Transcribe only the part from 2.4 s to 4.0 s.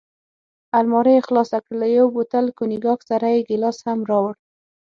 کونیګاک سره یې ګیلاس هم